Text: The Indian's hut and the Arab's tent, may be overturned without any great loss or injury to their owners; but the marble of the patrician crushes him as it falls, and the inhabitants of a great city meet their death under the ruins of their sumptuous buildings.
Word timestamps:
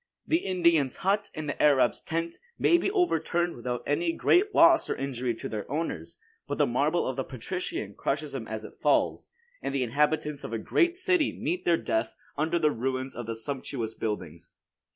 The 0.25 0.37
Indian's 0.37 0.95
hut 1.05 1.29
and 1.35 1.47
the 1.47 1.61
Arab's 1.61 2.01
tent, 2.01 2.37
may 2.57 2.79
be 2.79 2.89
overturned 2.89 3.55
without 3.55 3.83
any 3.85 4.11
great 4.13 4.55
loss 4.55 4.89
or 4.89 4.95
injury 4.95 5.35
to 5.35 5.47
their 5.47 5.69
owners; 5.71 6.17
but 6.47 6.57
the 6.57 6.65
marble 6.65 7.07
of 7.07 7.17
the 7.17 7.23
patrician 7.23 7.93
crushes 7.93 8.33
him 8.33 8.47
as 8.47 8.63
it 8.63 8.79
falls, 8.81 9.29
and 9.61 9.75
the 9.75 9.83
inhabitants 9.83 10.43
of 10.43 10.53
a 10.53 10.57
great 10.57 10.95
city 10.95 11.31
meet 11.39 11.65
their 11.65 11.77
death 11.77 12.15
under 12.35 12.57
the 12.57 12.71
ruins 12.71 13.15
of 13.15 13.27
their 13.27 13.35
sumptuous 13.35 13.93
buildings. 13.93 14.55